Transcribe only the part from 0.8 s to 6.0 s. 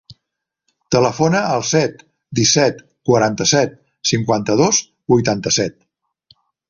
Telefona al set, disset, quaranta-set, cinquanta-dos, vuitanta-set.